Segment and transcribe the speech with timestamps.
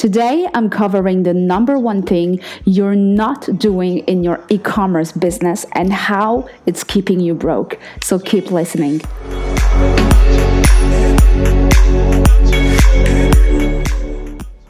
[0.00, 5.66] Today, I'm covering the number one thing you're not doing in your e commerce business
[5.72, 7.78] and how it's keeping you broke.
[8.02, 9.02] So keep listening.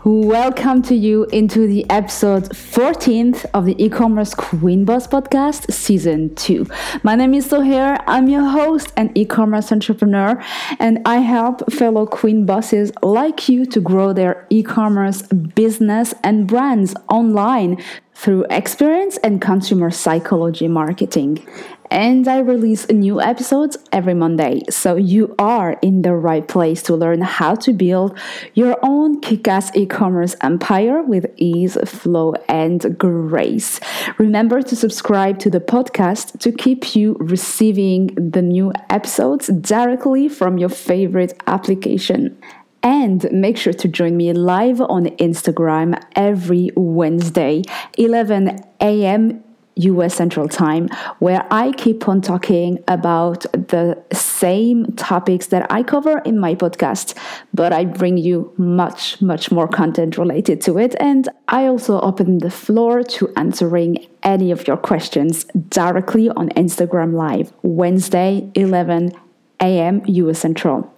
[0.03, 6.67] Welcome to you into the episode 14th of the e-commerce Queen Boss podcast, season 2.
[7.03, 8.03] My name is Sohair.
[8.07, 10.43] I'm your host and e-commerce entrepreneur,
[10.79, 16.95] and I help fellow queen bosses like you to grow their e-commerce business and brands
[17.11, 17.77] online
[18.15, 21.47] through experience and consumer psychology marketing
[21.91, 24.63] and I release new episodes every Monday.
[24.71, 28.17] So you are in the right place to learn how to build
[28.55, 33.81] your own kick ass e commerce empire with ease, flow, and grace.
[34.19, 40.59] Remember to subscribe to the podcast to keep you receiving the new episodes directly from
[40.59, 42.41] your favorite application.
[42.83, 47.63] And make sure to join me live on Instagram every Wednesday,
[47.99, 49.45] 11 a.m.
[49.77, 56.19] US Central Time, where I keep on talking about the same topics that I cover
[56.21, 57.17] in my podcast,
[57.55, 60.95] but I bring you much, much more content related to it.
[61.01, 67.15] And I also open the floor to answering any of your questions directly on Instagram
[67.15, 69.13] Live, Wednesday, 11
[69.61, 70.03] a.m.
[70.07, 70.93] US Central.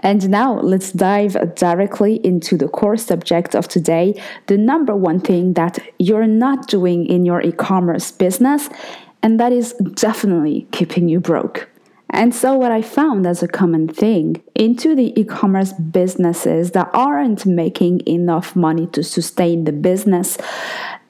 [0.00, 5.54] And now let's dive directly into the core subject of today the number one thing
[5.54, 8.68] that you're not doing in your e commerce business,
[9.22, 11.68] and that is definitely keeping you broke.
[12.12, 16.90] And so, what I found as a common thing into the e commerce businesses that
[16.92, 20.36] aren't making enough money to sustain the business,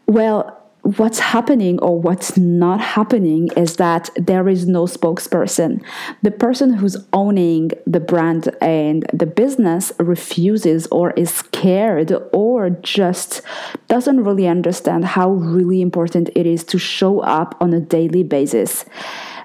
[0.07, 5.83] well, what's happening or what's not happening is that there is no spokesperson.
[6.23, 13.43] The person who's owning the brand and the business refuses or is scared or just
[13.89, 18.85] doesn't really understand how really important it is to show up on a daily basis.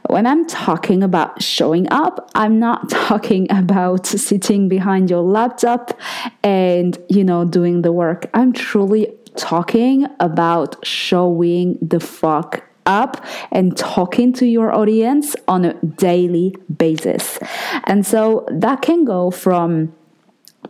[0.07, 5.99] When I'm talking about showing up, I'm not talking about sitting behind your laptop
[6.43, 8.29] and, you know, doing the work.
[8.33, 9.07] I'm truly
[9.37, 17.39] talking about showing the fuck up and talking to your audience on a daily basis.
[17.85, 19.93] And so that can go from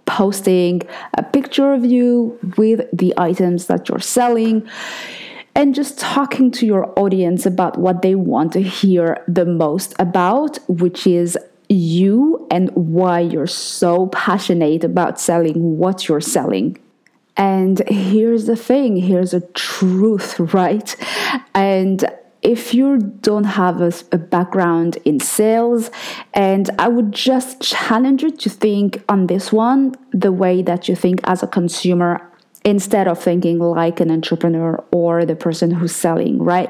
[0.05, 0.81] posting
[1.17, 4.67] a picture of you with the items that you're selling
[5.55, 10.57] and just talking to your audience about what they want to hear the most about,
[10.67, 11.37] which is
[11.69, 16.77] you and why you're so passionate about selling what you're selling.
[17.37, 20.95] And here's the thing here's a truth, right?
[21.53, 22.05] And
[22.41, 25.89] if you don't have a, a, background in sales,
[26.33, 30.95] and I would just challenge you to think on this one the way that you
[30.95, 32.21] think as a consumer
[32.63, 36.69] instead of thinking like an entrepreneur or the person who's selling, right?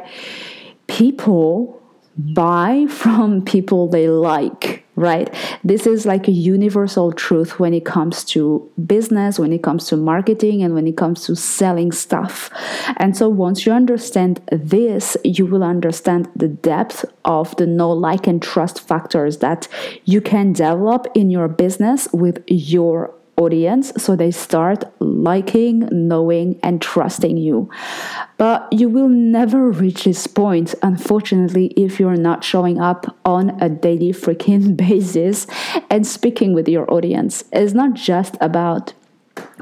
[0.88, 1.82] People
[2.18, 5.34] buy from people they like right?
[5.64, 9.98] This is like a universal truth when it comes to business, when it comes to
[9.98, 12.50] marketing, and when it comes to selling stuff.
[12.98, 18.28] And so once you understand this, you will understand the depth of the know, like,
[18.28, 19.68] and trust factors that
[20.06, 26.82] you can develop in your business with your audience so they start liking, knowing, and
[26.82, 27.70] trusting you.
[28.38, 33.70] But you will never reach this point, unfortunately, if you're not showing up on a
[33.70, 35.48] daily freaking basis
[35.90, 37.44] and speaking with your audience.
[37.52, 38.94] It's not just about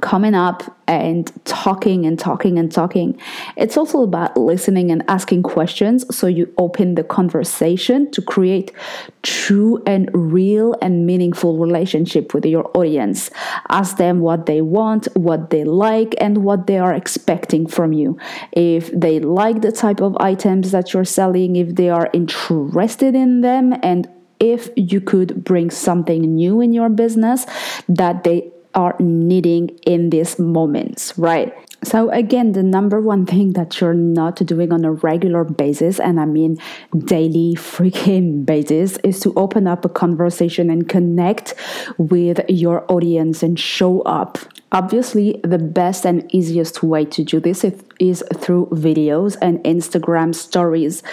[0.03, 3.18] coming up and talking and talking and talking.
[3.56, 8.74] It's also about listening and asking questions so you open the conversation to create
[9.22, 13.31] true and real and meaningful relationship with your audience.
[13.69, 18.19] Ask them what they want, what they like and what they are expecting from you.
[18.52, 23.40] If they like the type of items that you're selling, if they are interested in
[23.40, 24.09] them and
[24.42, 27.46] if you could bring something new in your business
[27.88, 31.54] that they are needing in these moments, right?
[31.84, 36.20] So, again, the number one thing that you're not doing on a regular basis, and
[36.20, 36.58] I mean
[36.98, 41.56] daily freaking basis, is to open up a conversation and connect
[41.98, 44.38] with your audience and show up.
[44.72, 47.66] Obviously, the best and easiest way to do this
[48.00, 51.04] is through videos and Instagram stories.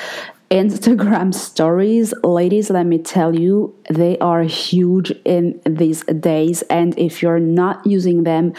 [0.51, 6.63] Instagram stories, ladies, let me tell you, they are huge in these days.
[6.63, 8.55] And if you're not using them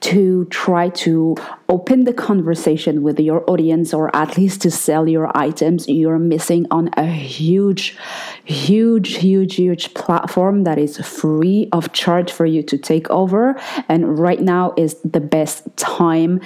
[0.00, 1.36] to try to
[1.74, 6.64] open the conversation with your audience or at least to sell your items, you're missing
[6.70, 7.96] on a huge,
[8.44, 13.60] huge, huge, huge platform that is free of charge for you to take over.
[13.88, 16.40] And right now is the best time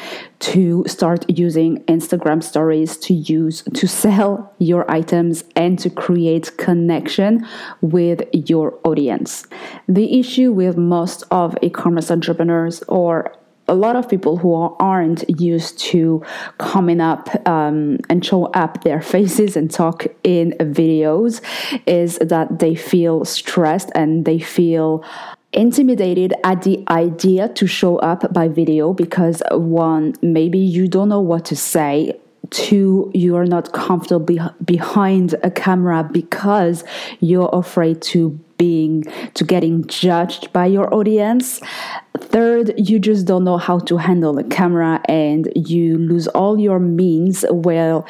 [0.55, 7.47] to start using Instagram stories to use to sell your items and to create connection
[7.83, 9.47] with your audience.
[9.87, 13.35] The issue with most of e-commerce entrepreneurs or
[13.69, 16.23] a lot of people who aren't used to
[16.59, 21.41] coming up um, and show up their faces and talk in videos
[21.87, 25.05] is that they feel stressed and they feel
[25.53, 31.21] intimidated at the idea to show up by video because one maybe you don't know
[31.21, 32.19] what to say.
[32.51, 36.85] Two you are not comfortable behind a camera because
[37.21, 41.61] you're afraid to being to getting judged by your audience.
[42.19, 46.79] Third you just don't know how to handle the camera and you lose all your
[46.79, 47.45] means.
[47.51, 48.07] Well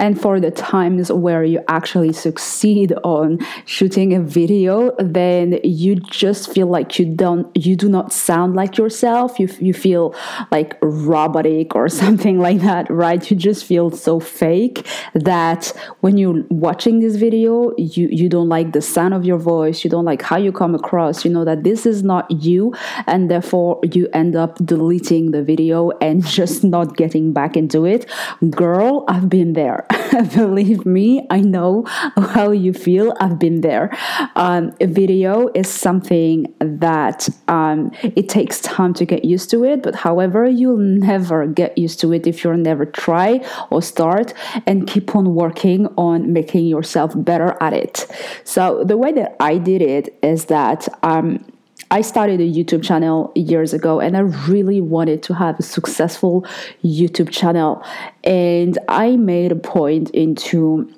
[0.00, 6.52] and for the times where you actually succeed on shooting a video then you just
[6.52, 9.38] feel like you don't you do not sound like yourself.
[9.38, 10.14] You, you feel
[10.50, 13.30] like robotic or something like that right?
[13.30, 18.72] You just feel so fake that when you're watching this video you you don't like
[18.72, 19.84] the sound of your voice.
[19.84, 21.24] You don't like how you come across.
[21.24, 22.74] You know that this is not you
[23.06, 28.10] and therefore you end up deleting the video and just not getting back into it.
[28.50, 29.83] Girl i've been there
[30.34, 33.14] Believe me, I know how you feel.
[33.20, 33.96] I've been there.
[34.36, 39.94] Um, video is something that um, it takes time to get used to it, but
[39.94, 44.32] however, you'll never get used to it if you never try or start
[44.66, 48.06] and keep on working on making yourself better at it.
[48.44, 51.44] So, the way that I did it is that um,
[51.90, 56.44] I started a YouTube channel years ago and I really wanted to have a successful
[56.82, 57.84] YouTube channel.
[58.22, 60.92] And I made a point into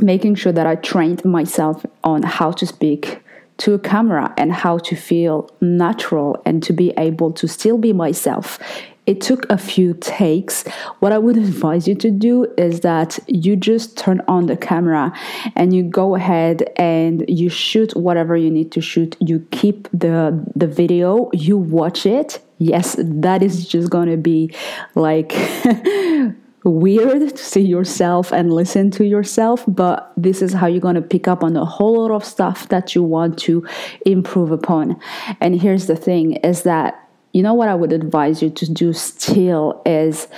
[0.00, 3.20] making sure that I trained myself on how to speak
[3.58, 7.92] to a camera and how to feel natural and to be able to still be
[7.92, 8.58] myself
[9.06, 10.66] it took a few takes.
[11.00, 15.12] What I would advise you to do is that you just turn on the camera
[15.56, 19.16] and you go ahead and you shoot whatever you need to shoot.
[19.20, 22.40] You keep the the video, you watch it.
[22.58, 24.54] Yes, that is just going to be
[24.94, 25.32] like
[26.64, 31.02] weird to see yourself and listen to yourself, but this is how you're going to
[31.02, 33.66] pick up on a whole lot of stuff that you want to
[34.04, 35.00] improve upon.
[35.40, 38.92] And here's the thing is that you know what I would advise you to do
[38.92, 40.28] still is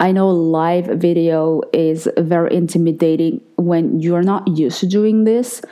[0.00, 5.62] I know live video is very intimidating when you're not used to doing this,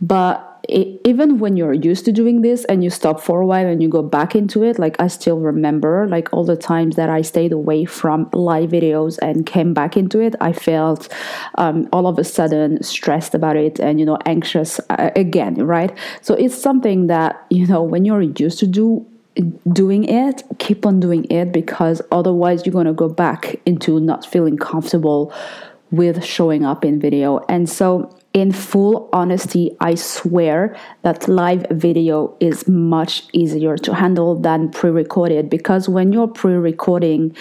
[0.00, 3.66] but it, even when you're used to doing this and you stop for a while
[3.66, 7.08] and you go back into it, like I still remember, like all the times that
[7.08, 11.08] I stayed away from live videos and came back into it, I felt
[11.54, 15.96] um, all of a sudden stressed about it and, you know, anxious uh, again, right?
[16.20, 19.06] So it's something that, you know, when you're used to do
[19.72, 24.24] doing it, keep on doing it because otherwise you're going to go back into not
[24.24, 25.32] feeling comfortable
[25.90, 27.44] with showing up in video.
[27.48, 34.38] And so, in full honesty, I swear that live video is much easier to handle
[34.38, 37.34] than pre-recorded because when you're pre-recording,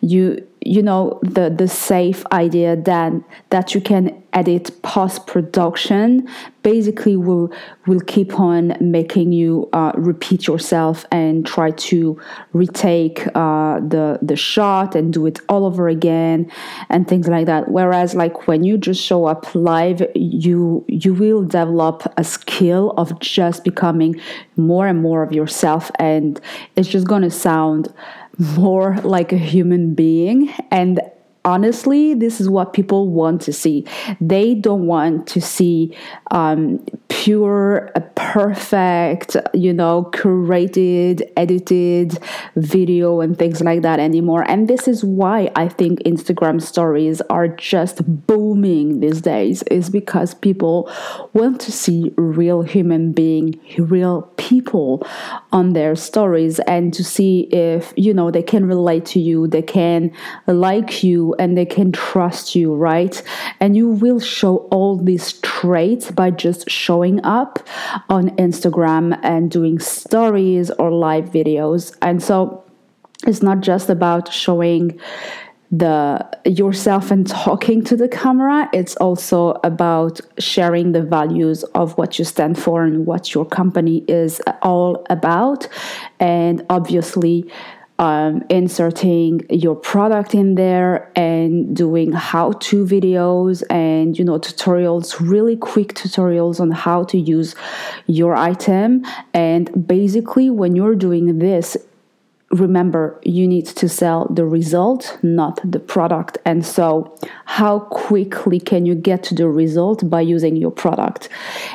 [0.00, 6.28] you you know the the safe idea then that you can edit post production
[6.62, 7.50] basically will
[7.86, 12.20] will keep on making you uh, repeat yourself and try to
[12.52, 16.50] retake uh, the the shot and do it all over again
[16.90, 17.70] and things like that.
[17.70, 23.18] Whereas like when you just show up live you you will develop a skill of
[23.20, 24.20] just becoming
[24.56, 26.38] more and more of yourself and
[26.76, 27.92] it's just going to sound
[28.38, 31.00] more like a human being and
[31.44, 33.86] honestly, this is what people want to see.
[34.20, 35.96] They don't want to see
[36.30, 42.18] um, pure, uh, perfect, you know, curated, edited
[42.56, 44.44] video and things like that anymore.
[44.48, 50.34] And this is why I think Instagram stories are just booming these days, is because
[50.34, 50.90] people
[51.32, 55.06] want to see real human being, real people
[55.52, 59.62] on their stories and to see if, you know, they can relate to you, they
[59.62, 60.10] can
[60.46, 63.22] like you and they can trust you, right?
[63.60, 67.66] And you will show all these traits by just showing up
[68.08, 71.96] on Instagram and doing stories or live videos.
[72.02, 72.64] And so
[73.26, 74.98] it's not just about showing
[75.70, 82.18] the yourself and talking to the camera it's also about sharing the values of what
[82.18, 85.68] you stand for and what your company is all about
[86.20, 87.50] and obviously
[87.98, 95.16] um, inserting your product in there and doing how to videos and you know tutorials
[95.20, 97.54] really quick tutorials on how to use
[98.06, 99.04] your item.
[99.34, 101.76] And basically when you're doing this
[102.50, 106.38] remember you need to sell the result not the product.
[106.44, 107.14] And so
[107.44, 111.28] how quickly can you get to the result by using your product?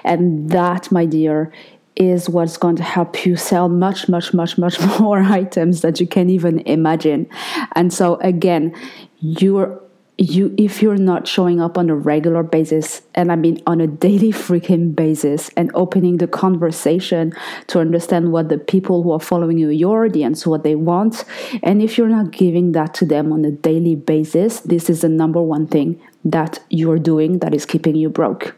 [0.03, 1.51] And that my dear
[1.95, 6.07] is what's going to help you sell much much much much more items that you
[6.07, 7.27] can even imagine.
[7.75, 8.75] And so again
[9.19, 9.81] you're
[10.17, 13.87] you if you're not showing up on a regular basis and i mean on a
[13.87, 17.33] daily freaking basis and opening the conversation
[17.67, 21.25] to understand what the people who are following you your audience what they want
[21.63, 25.09] and if you're not giving that to them on a daily basis this is the
[25.09, 28.55] number one thing that you're doing that is keeping you broke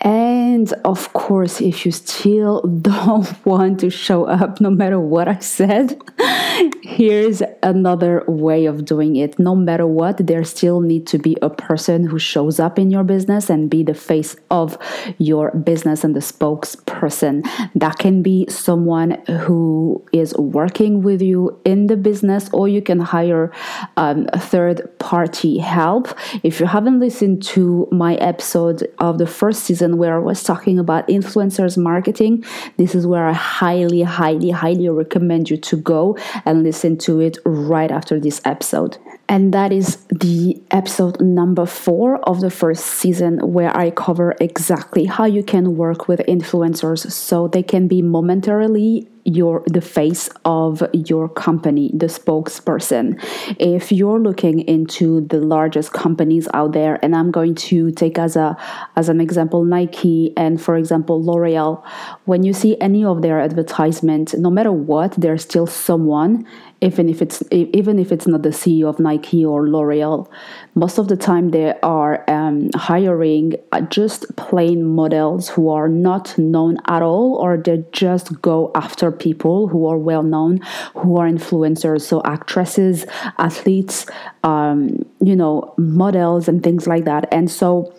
[0.00, 5.38] and of course, if you still don't want to show up no matter what I
[5.38, 6.00] said,
[6.82, 9.38] here's another way of doing it.
[9.38, 13.04] No matter what, there still need to be a person who shows up in your
[13.04, 14.78] business and be the face of
[15.18, 17.46] your business and the spokesperson.
[17.74, 23.00] That can be someone who is working with you in the business, or you can
[23.00, 23.52] hire
[23.96, 26.08] um, third party help.
[26.42, 30.78] If you haven't listened to my episode of the first season where I was talking
[30.78, 32.44] about influencers marketing,
[32.76, 37.38] this is where I highly, highly, highly recommend you to go and listen to it
[37.48, 38.98] right after this episode.
[39.28, 45.04] And that is the episode number four of the first season, where I cover exactly
[45.04, 50.82] how you can work with influencers so they can be momentarily your the face of
[50.92, 53.22] your company the spokesperson.
[53.58, 58.36] If you're looking into the largest companies out there and i'm going to take as
[58.36, 58.56] a
[58.96, 61.82] as an example nike and for example l'oreal
[62.24, 66.46] when you see any of their advertisement no matter what there's still someone
[66.80, 70.28] even if it's even if it's not the CEO of Nike or L'Oreal,
[70.74, 76.38] most of the time they are um, hiring uh, just plain models who are not
[76.38, 80.58] known at all, or they just go after people who are well known,
[80.94, 83.04] who are influencers, so actresses,
[83.38, 84.06] athletes,
[84.44, 87.92] um, you know, models and things like that, and so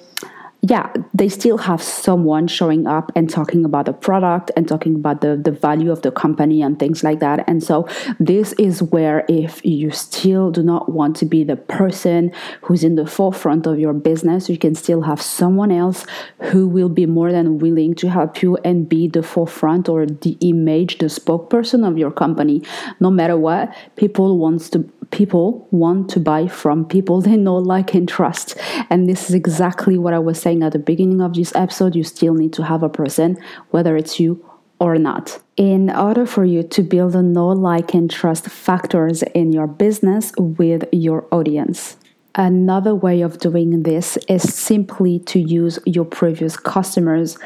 [0.61, 5.21] yeah, they still have someone showing up and talking about the product and talking about
[5.21, 7.47] the, the value of the company and things like that.
[7.47, 7.87] And so,
[8.19, 12.95] this is where, if you still do not want to be the person who's in
[12.95, 16.05] the forefront of your business, you can still have someone else
[16.41, 20.37] who will be more than willing to help you and be the forefront or the
[20.41, 22.61] image, the spokesperson of your company.
[22.99, 27.93] No matter what, people wants to people want to buy from people they know, like,
[27.93, 28.57] and trust.
[28.89, 31.95] And this is exactly what I was saying at the beginning of this episode.
[31.95, 33.37] You still need to have a person,
[33.71, 34.43] whether it's you
[34.79, 35.41] or not.
[35.57, 40.31] In order for you to build a know, like, and trust factors in your business
[40.37, 41.97] with your audience.
[42.39, 47.37] Another way of doing this is simply to use your previous customers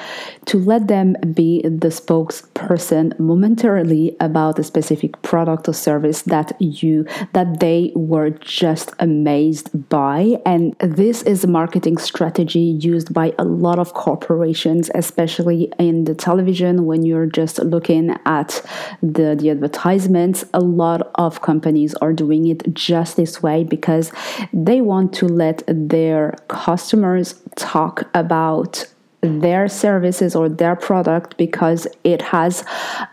[0.46, 7.08] to let them be the spokesperson momentarily about a specific product or service that you
[7.34, 10.40] that they were just amazed by.
[10.46, 16.14] And this is a marketing strategy used by a lot of corporations especially in the
[16.14, 18.62] television when you're just looking at
[19.02, 20.46] the the advertisements.
[20.54, 24.12] A lot of companies are doing it just this way because
[24.54, 28.86] they want to let their customers talk about
[29.22, 32.64] their services or their product because it has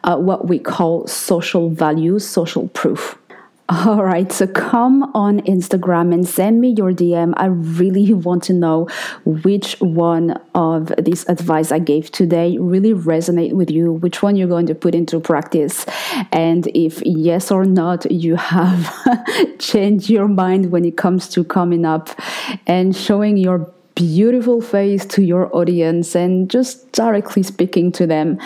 [0.05, 3.17] uh, what we call social values, social proof.
[3.73, 7.35] All right, so come on Instagram and send me your DM.
[7.37, 8.89] I really want to know
[9.25, 14.49] which one of this advice I gave today really resonate with you, which one you're
[14.49, 15.87] going to put into practice.
[16.33, 18.93] And if yes or not, you have
[19.61, 22.09] changed your mind when it comes to coming up
[22.67, 28.37] and showing your beautiful face to your audience and just directly speaking to them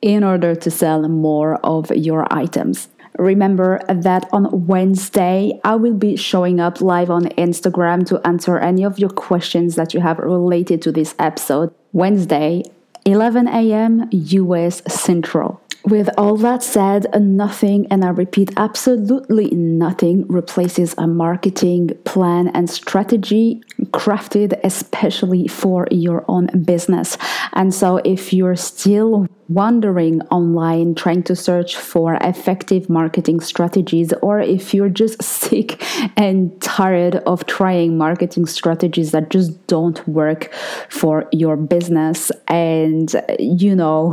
[0.00, 2.88] in order to sell more of your items.
[3.18, 8.84] Remember that on Wednesday, I will be showing up live on Instagram to answer any
[8.84, 11.72] of your questions that you have related to this episode.
[11.92, 12.64] Wednesday,
[13.04, 14.08] 11 a.m.
[14.10, 15.60] US Central.
[15.86, 22.70] With all that said, nothing, and I repeat, absolutely nothing replaces a marketing plan and
[22.70, 23.62] strategy
[23.92, 27.18] crafted especially for your own business.
[27.52, 34.40] And so, if you're still wandering online trying to search for effective marketing strategies, or
[34.40, 35.82] if you're just sick
[36.16, 40.52] and tired of trying marketing strategies that just don't work
[40.88, 44.12] for your business, and you know,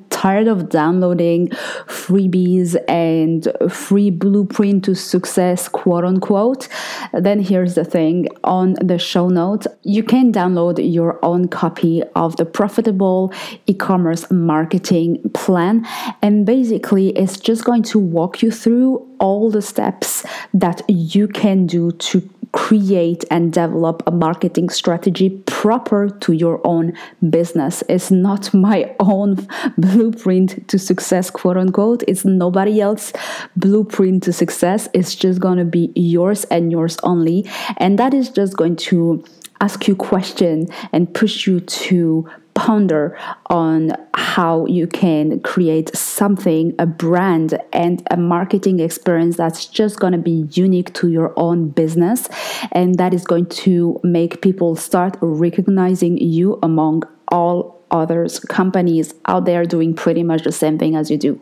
[0.22, 1.48] tired of downloading
[1.88, 6.68] freebies and free blueprint to success, quote unquote,
[7.12, 12.36] then here's the thing on the show notes, you can download your own copy of
[12.36, 13.32] the profitable
[13.66, 15.84] e commerce marketing plan.
[16.22, 20.24] And basically, it's just going to walk you through all the steps
[20.54, 22.20] that you can do to
[22.52, 26.92] create and develop a marketing strategy proper to your own
[27.30, 27.82] business.
[27.88, 29.46] It's not my own
[29.78, 32.02] blueprint to success, quote unquote.
[32.06, 33.12] It's nobody else
[33.56, 34.88] blueprint to success.
[34.92, 37.46] It's just going to be yours and yours only.
[37.78, 39.24] And that is just going to
[39.60, 46.86] ask you question and push you to ponder on how you can create something, a
[46.86, 52.28] brand, and a marketing experience that's just going to be unique to your own business.
[52.72, 59.44] And that is going to make people start recognizing you among all others companies out
[59.44, 61.40] there doing pretty much the same thing as you do.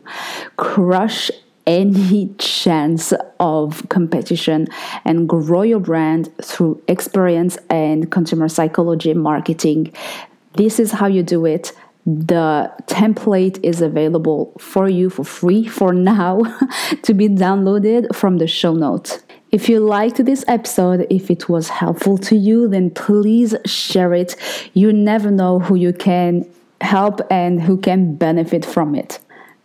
[0.57, 1.31] Crush
[1.65, 4.67] any chance of competition
[5.05, 9.93] and grow your brand through experience and consumer psychology marketing.
[10.55, 11.73] This is how you do it.
[12.05, 16.41] The template is available for you for free for now
[17.03, 19.23] to be downloaded from the show notes.
[19.51, 24.35] If you liked this episode, if it was helpful to you, then please share it.
[24.73, 29.19] You never know who you can help and who can benefit from it.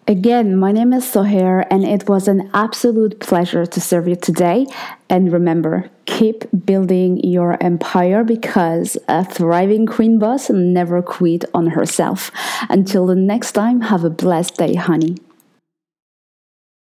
[0.08, 4.64] Again, my name is Soher, and it was an absolute pleasure to serve you today.
[5.10, 12.30] And remember, keep building your empire because a thriving queen boss never quit on herself.
[12.68, 15.16] Until the next time, have a blessed day, honey.